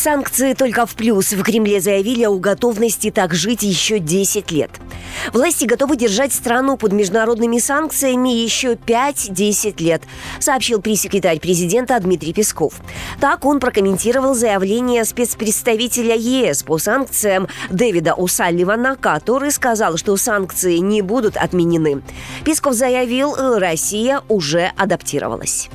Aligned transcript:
Санкции 0.00 0.54
только 0.54 0.86
в 0.86 0.94
плюс. 0.94 1.30
В 1.32 1.42
Кремле 1.42 1.78
заявили 1.78 2.24
о 2.24 2.34
готовности 2.38 3.10
так 3.10 3.34
жить 3.34 3.62
еще 3.62 3.98
10 3.98 4.50
лет. 4.50 4.70
Власти 5.34 5.66
готовы 5.66 5.96
держать 5.96 6.32
страну 6.32 6.78
под 6.78 6.92
международными 6.92 7.58
санкциями 7.58 8.30
еще 8.30 8.76
5-10 8.76 9.82
лет, 9.82 10.02
сообщил 10.38 10.80
пресс-секретарь 10.80 11.38
президента 11.38 12.00
Дмитрий 12.00 12.32
Песков. 12.32 12.80
Так 13.20 13.44
он 13.44 13.60
прокомментировал 13.60 14.34
заявление 14.34 15.04
спецпредставителя 15.04 16.16
ЕС 16.16 16.62
по 16.62 16.78
санкциям 16.78 17.46
Дэвида 17.68 18.14
Усалливана, 18.14 18.96
который 18.96 19.50
сказал, 19.50 19.98
что 19.98 20.16
санкции 20.16 20.78
не 20.78 21.02
будут 21.02 21.36
отменены. 21.36 22.00
Песков 22.46 22.72
заявил, 22.72 23.34
Россия 23.58 24.22
уже 24.30 24.72
адаптировалась. 24.78 25.68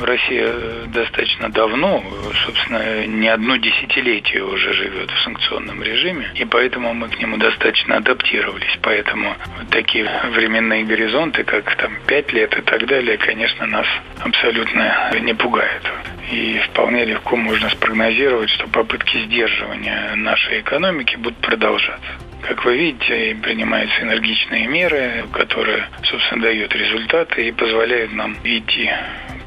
Россия 0.00 0.52
достаточно 0.86 1.48
давно, 1.50 2.02
собственно, 2.46 3.06
не 3.06 3.28
одно 3.28 3.56
десятилетие 3.56 4.44
уже 4.44 4.72
живет 4.72 5.10
в 5.10 5.22
санкционном 5.22 5.82
режиме, 5.82 6.30
и 6.34 6.44
поэтому 6.44 6.94
мы 6.94 7.08
к 7.08 7.18
нему 7.18 7.36
достаточно 7.36 7.96
адаптировались. 7.96 8.78
Поэтому 8.82 9.36
такие 9.70 10.08
временные 10.30 10.84
горизонты, 10.84 11.44
как 11.44 11.76
там 11.76 11.92
пять 12.06 12.32
лет 12.32 12.56
и 12.58 12.62
так 12.62 12.86
далее, 12.86 13.16
конечно, 13.18 13.66
нас 13.66 13.86
абсолютно 14.20 15.12
не 15.20 15.34
пугают. 15.34 15.84
И 16.30 16.60
вполне 16.70 17.04
легко 17.04 17.36
можно 17.36 17.70
спрогнозировать, 17.70 18.50
что 18.50 18.66
попытки 18.68 19.18
сдерживания 19.24 20.14
нашей 20.16 20.60
экономики 20.60 21.16
будут 21.16 21.38
продолжаться. 21.38 22.10
Как 22.42 22.64
вы 22.64 22.76
видите, 22.76 23.36
принимаются 23.42 24.02
энергичные 24.02 24.66
меры, 24.66 25.24
которые, 25.32 25.86
собственно, 26.02 26.42
дают 26.42 26.74
результаты 26.74 27.48
и 27.48 27.52
позволяют 27.52 28.12
нам 28.12 28.36
идти 28.44 28.90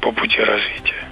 по 0.08 0.12
пути 0.12 0.38
развития. 0.38 1.07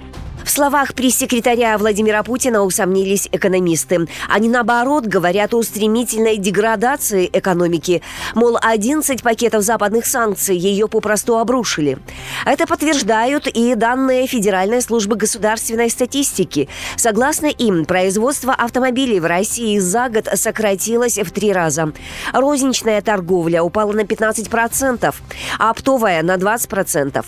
Словах 0.57 0.95
пресс-секретаря 0.95 1.77
Владимира 1.77 2.23
Путина 2.23 2.63
усомнились 2.63 3.29
экономисты. 3.31 4.07
Они, 4.27 4.49
наоборот, 4.49 5.05
говорят 5.05 5.53
о 5.53 5.61
стремительной 5.61 6.37
деградации 6.37 7.29
экономики. 7.31 8.01
Мол, 8.33 8.57
11 8.59 9.21
пакетов 9.21 9.61
западных 9.61 10.07
санкций 10.07 10.57
ее 10.57 10.87
попросту 10.87 11.37
обрушили. 11.37 11.99
Это 12.43 12.65
подтверждают 12.65 13.45
и 13.45 13.75
данные 13.75 14.25
Федеральной 14.25 14.81
службы 14.81 15.15
государственной 15.15 15.91
статистики. 15.91 16.69
Согласно 16.95 17.45
им, 17.45 17.85
производство 17.85 18.55
автомобилей 18.55 19.19
в 19.19 19.27
России 19.27 19.77
за 19.77 20.09
год 20.09 20.27
сократилось 20.33 21.19
в 21.19 21.29
три 21.29 21.53
раза. 21.53 21.93
Розничная 22.33 23.03
торговля 23.03 23.61
упала 23.61 23.91
на 23.91 24.01
15%, 24.01 25.13
а 25.59 25.69
оптовая 25.69 26.23
на 26.23 26.37
20%. 26.37 27.23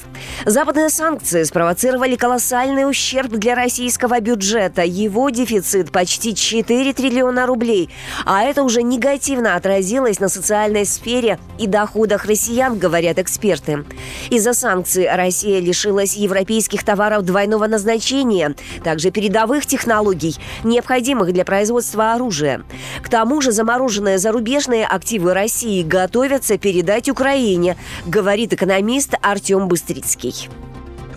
Западные 0.47 0.89
санкции 0.89 1.43
спровоцировали 1.43 2.15
колоссальный 2.15 2.89
ущерб 2.89 3.18
ущерб 3.19 3.31
для 3.31 3.55
российского 3.55 4.19
бюджета. 4.19 4.83
Его 4.83 5.29
дефицит 5.29 5.91
почти 5.91 6.35
4 6.35 6.93
триллиона 6.93 7.45
рублей. 7.45 7.89
А 8.25 8.43
это 8.43 8.63
уже 8.63 8.81
негативно 8.81 9.55
отразилось 9.55 10.19
на 10.19 10.29
социальной 10.29 10.85
сфере 10.85 11.39
и 11.57 11.67
доходах 11.67 12.25
россиян, 12.25 12.77
говорят 12.77 13.19
эксперты. 13.19 13.83
Из-за 14.29 14.53
санкций 14.53 15.09
Россия 15.11 15.59
лишилась 15.59 16.15
европейских 16.15 16.83
товаров 16.83 17.23
двойного 17.23 17.67
назначения, 17.67 18.55
также 18.83 19.11
передовых 19.11 19.65
технологий, 19.65 20.35
необходимых 20.63 21.33
для 21.33 21.43
производства 21.43 22.13
оружия. 22.13 22.63
К 23.01 23.09
тому 23.09 23.41
же 23.41 23.51
замороженные 23.51 24.17
зарубежные 24.17 24.85
активы 24.85 25.33
России 25.33 25.83
готовятся 25.83 26.57
передать 26.57 27.09
Украине, 27.09 27.75
говорит 28.05 28.53
экономист 28.53 29.15
Артем 29.21 29.67
Быстрицкий. 29.67 30.49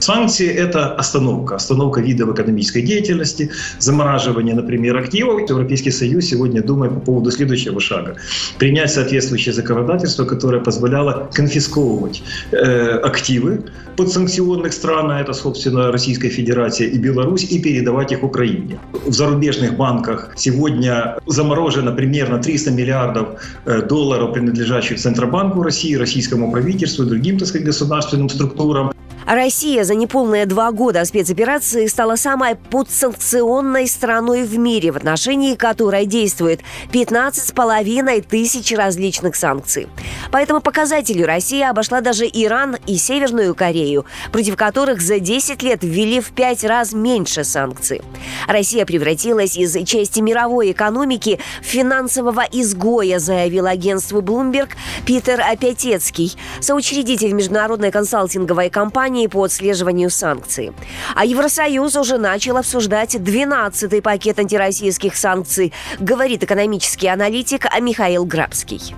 Санкции– 0.02 0.48
это 0.66 0.94
остановка, 0.98 1.54
остановка 1.54 2.00
видов 2.00 2.30
экономической 2.30 2.82
деятельности, 2.82 3.50
замораживание, 3.78 4.54
например, 4.54 4.96
активов. 4.96 5.48
Европейский 5.48 5.92
Союз 5.92 6.24
сегодня 6.24 6.60
думает 6.62 6.94
по 6.94 7.00
поводу 7.00 7.30
следующего 7.30 7.80
шага. 7.80 8.16
Принять 8.58 8.90
соответствующее 8.90 9.52
законодательство, 9.52 10.24
которое 10.24 10.60
позволяло 10.60 11.30
конфисковывать 11.32 12.22
э, 12.50 13.00
активы 13.04 13.64
подсанкционных 13.96 14.72
стран, 14.72 15.10
а 15.10 15.20
это, 15.20 15.32
собственно, 15.32 15.92
Российская 15.92 16.30
Федерация 16.30 16.88
и 16.88 16.98
Беларусь, 16.98 17.44
и 17.44 17.62
передавать 17.62 18.12
их 18.12 18.24
Украине. 18.24 18.78
В 19.06 19.12
зарубежных 19.12 19.76
банках 19.76 20.32
сегодня 20.36 21.16
заморожено 21.26 21.92
примерно 21.92 22.38
300 22.38 22.70
миллиардов 22.70 23.28
э, 23.66 23.82
долларов, 23.82 24.32
принадлежащих 24.32 24.98
Центробанку 24.98 25.62
России, 25.62 25.94
российскому 25.94 26.50
правительству 26.50 27.04
другим, 27.04 27.38
так 27.38 27.48
сказать, 27.48 27.66
государственным 27.66 28.28
структурам. 28.28 28.92
Россия 29.26 29.84
за 29.84 29.94
неполные 29.94 30.46
два 30.46 30.72
года 30.72 31.04
спецоперации 31.04 31.86
стала 31.86 32.16
самой 32.16 32.56
подсанкционной 32.56 33.86
страной 33.86 34.42
в 34.42 34.58
мире, 34.58 34.92
в 34.92 34.96
отношении 34.96 35.54
которой 35.54 36.06
действует 36.06 36.60
15,5 36.92 38.22
тысяч 38.22 38.76
различных 38.76 39.36
санкций. 39.36 39.88
По 40.30 40.38
этому 40.38 40.60
показателю 40.60 41.26
Россия 41.26 41.70
обошла 41.70 42.00
даже 42.00 42.24
Иран 42.24 42.76
и 42.86 42.96
Северную 42.96 43.54
Корею, 43.54 44.06
против 44.32 44.56
которых 44.56 45.00
за 45.00 45.20
10 45.20 45.62
лет 45.62 45.80
ввели 45.82 46.20
в 46.20 46.32
пять 46.32 46.64
раз 46.64 46.92
меньше 46.92 47.44
санкций. 47.44 48.02
Россия 48.48 48.84
превратилась 48.84 49.56
из 49.56 49.76
части 49.86 50.20
мировой 50.20 50.72
экономики 50.72 51.38
в 51.60 51.66
финансового 51.66 52.44
изгоя, 52.50 53.18
заявил 53.18 53.66
агентству 53.66 54.20
Bloomberg 54.20 54.70
Питер 55.06 55.40
Опятецкий, 55.40 56.34
соучредитель 56.60 57.32
международной 57.32 57.90
консалтинговой 57.90 58.70
компании 58.70 59.11
компании 59.12 59.26
по 59.26 59.44
отслеживанию 59.44 60.10
санкций. 60.10 60.72
А 61.14 61.24
Евросоюз 61.24 61.96
уже 61.96 62.16
начал 62.16 62.56
обсуждать 62.56 63.14
12-й 63.14 64.00
пакет 64.00 64.38
антироссийских 64.38 65.16
санкций, 65.16 65.72
говорит 65.98 66.42
экономический 66.42 67.08
аналитик 67.08 67.66
Михаил 67.80 68.24
Грабский 68.24 68.94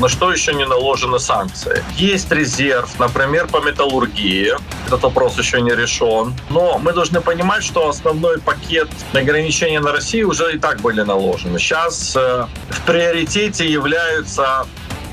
на 0.00 0.08
что 0.08 0.30
еще 0.30 0.52
не 0.52 0.66
наложены 0.66 1.18
санкции. 1.18 1.82
Есть 1.96 2.30
резерв, 2.30 2.98
например, 2.98 3.46
по 3.46 3.62
металлургии. 3.62 4.52
Этот 4.86 5.02
вопрос 5.02 5.38
еще 5.38 5.62
не 5.62 5.74
решен. 5.74 6.34
Но 6.50 6.78
мы 6.78 6.92
должны 6.92 7.20
понимать, 7.22 7.64
что 7.64 7.88
основной 7.88 8.38
пакет 8.38 8.88
ограничений 9.14 9.78
на 9.78 9.92
Россию 9.92 10.28
уже 10.30 10.54
и 10.54 10.58
так 10.58 10.80
были 10.82 11.00
наложены. 11.00 11.58
Сейчас 11.58 12.14
э, 12.14 12.46
в 12.68 12.80
приоритете 12.84 13.66
являются 13.66 14.66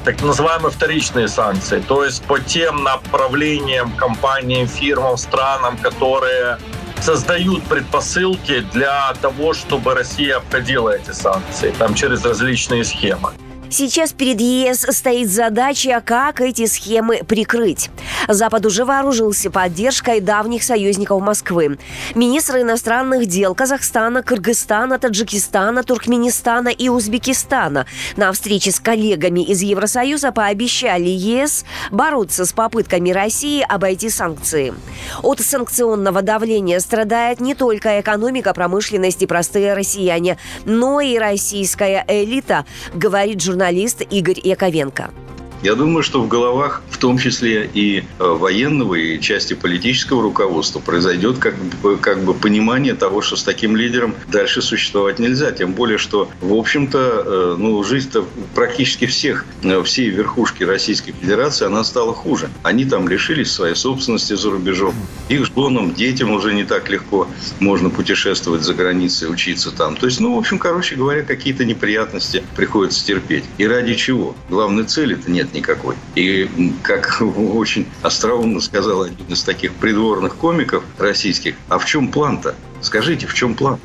так 0.04 0.22
называемые 0.22 0.72
вторичные 0.72 1.28
санкции, 1.28 1.80
то 1.80 2.04
есть 2.04 2.24
по 2.24 2.40
тем 2.40 2.84
направлениям, 2.84 3.92
компаниям, 3.96 4.68
фирмам, 4.68 5.18
странам, 5.18 5.78
которые 5.78 6.58
создают 7.02 7.64
предпосылки 7.64 8.62
для 8.74 9.14
того, 9.22 9.54
чтобы 9.54 9.94
Россия 9.94 10.38
обходила 10.38 10.90
эти 10.90 11.12
санкции, 11.12 11.74
там 11.78 11.94
через 11.96 12.24
различные 12.24 12.84
схемы. 12.84 13.32
Сейчас 13.76 14.14
перед 14.14 14.40
ЕС 14.40 14.86
стоит 14.88 15.32
задача, 15.32 16.00
как 16.06 16.42
эти 16.42 16.68
схемы 16.68 17.24
прикрыть. 17.28 17.90
Запад 18.28 18.68
уже 18.68 18.86
вооружился 18.86 19.50
поддержкой 19.50 20.22
давних 20.22 20.62
союзников 20.62 21.20
Москвы. 21.24 21.80
Министры 22.14 22.62
иностранных 22.62 23.26
дел 23.26 23.56
Казахстана, 23.56 24.22
Кыргызстана, 24.22 25.00
Таджикистана, 25.00 25.84
Туркменистана 25.84 26.68
и 26.68 26.88
Узбекистана 26.88 27.88
на 28.16 28.32
встрече 28.32 28.70
с 28.70 28.80
коллегами 28.80 29.40
из 29.40 29.64
Евросоюза 29.64 30.32
пообещали 30.32 31.10
ЕС 31.10 31.66
бороться 31.90 32.46
с 32.46 32.54
попытками 32.54 33.10
России 33.10 33.66
обойти 33.68 34.12
санкции. 34.12 34.76
От 35.24 35.40
санкционного 35.40 36.22
давления 36.22 36.80
страдает 36.80 37.40
не 37.40 37.56
только 37.56 38.00
экономика, 38.00 38.54
промышленность 38.54 39.24
и 39.24 39.26
простые 39.26 39.74
россияне, 39.74 40.38
но 40.64 41.02
и 41.02 41.18
российская 41.18 42.06
элита, 42.08 42.68
говорит 42.94 43.42
журналист 43.42 43.63
журналист 43.64 44.02
Игорь 44.12 44.42
Яковенко. 44.44 45.23
Я 45.64 45.76
думаю, 45.76 46.04
что 46.04 46.22
в 46.22 46.28
головах, 46.28 46.82
в 46.90 46.98
том 46.98 47.18
числе 47.18 47.70
и 47.74 48.00
э, 48.00 48.04
военного, 48.20 48.96
и 48.96 49.18
части 49.22 49.54
политического 49.54 50.22
руководства, 50.22 50.80
произойдет 50.82 51.38
как 51.38 51.56
бы, 51.82 51.96
как 51.96 52.22
бы 52.22 52.34
понимание 52.34 52.96
того, 52.96 53.22
что 53.22 53.38
с 53.38 53.44
таким 53.44 53.78
лидером 53.78 54.14
дальше 54.28 54.62
существовать 54.62 55.20
нельзя. 55.20 55.54
Тем 55.54 55.72
более, 55.72 55.98
что, 55.98 56.30
в 56.42 56.54
общем-то, 56.54 57.24
э, 57.26 57.56
ну, 57.58 57.82
жизнь-то 57.82 58.26
практически 58.54 59.06
всех, 59.06 59.46
э, 59.64 59.82
всей 59.84 60.10
верхушки 60.10 60.64
Российской 60.64 61.14
Федерации, 61.14 61.66
она 61.66 61.86
стала 61.86 62.14
хуже. 62.14 62.50
Они 62.64 62.84
там 62.84 63.08
лишились 63.08 63.50
своей 63.50 63.76
собственности 63.76 64.34
за 64.34 64.52
рубежом. 64.52 64.94
Их 65.30 65.48
женам, 65.56 65.94
детям 65.94 66.32
уже 66.32 66.54
не 66.54 66.66
так 66.66 66.90
легко 66.90 67.30
можно 67.62 67.90
путешествовать 67.90 68.64
за 68.64 68.74
границей, 68.74 69.32
учиться 69.32 69.72
там. 69.72 69.96
То 69.96 70.08
есть, 70.08 70.20
ну, 70.20 70.36
в 70.36 70.40
общем, 70.40 70.60
короче 70.60 70.96
говоря, 70.96 71.24
какие-то 71.24 71.64
неприятности 71.64 72.44
приходится 72.58 73.06
терпеть. 73.06 73.46
И 73.58 73.66
ради 73.66 73.94
чего? 73.96 74.36
Главной 74.50 74.84
цели-то 74.84 75.32
никакой. 75.54 75.96
И, 76.16 76.74
как 76.84 77.22
очень 77.38 77.88
остроумно 78.02 78.60
сказал 78.62 79.04
один 79.04 79.28
из 79.28 79.44
таких 79.44 79.74
придворных 79.74 80.36
комиков 80.36 80.84
российских, 80.98 81.56
а 81.70 81.78
в 81.78 81.86
чем 81.86 82.10
план-то? 82.10 82.56
Скажите, 82.82 83.28
в 83.28 83.34
чем 83.34 83.56
план? 83.56 83.80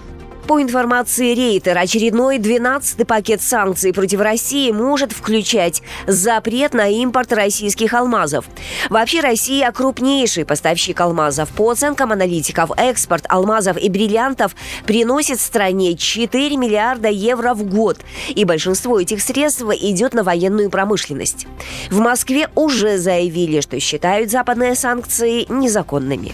По 0.49 0.63
информации 0.63 1.35
Рейтер, 1.35 1.77
очередной 1.77 2.39
12-й 2.39 3.05
пакет 3.05 3.43
санкций 3.43 3.93
против 3.93 4.21
России 4.21 4.71
может 4.71 5.13
включать 5.13 5.83
запрет 6.07 6.73
на 6.73 6.89
импорт 6.89 7.35
российских 7.35 7.93
алмазов. 7.93 8.47
Вообще 8.89 9.21
Россия 9.21 9.71
крупнейший 9.71 10.47
поставщик 10.47 10.99
алмазов. 11.03 11.51
По 11.51 11.73
оценкам 11.73 12.13
аналитиков, 12.13 12.71
экспорт 12.79 13.27
алмазов 13.29 13.77
и 13.77 13.91
бриллиантов 13.91 14.57
приносит 14.87 15.39
стране 15.39 15.95
4 15.95 16.57
миллиарда 16.57 17.09
евро 17.09 17.53
в 17.53 17.65
год. 17.65 17.99
И 18.31 18.47
большинство 18.47 18.99
этих 18.99 19.21
средств 19.21 19.65
идет 19.79 20.15
на 20.15 20.25
военную 20.25 20.71
промышленность. 20.71 21.47
В 21.91 21.99
Москве 21.99 22.49
уже 22.55 22.97
заявили, 22.97 23.61
что 23.61 23.79
считают 23.81 24.31
западные 24.31 24.77
санкции 24.77 25.45
незаконными. 25.51 26.33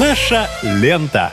Наша 0.00 0.48
лента. 0.64 1.32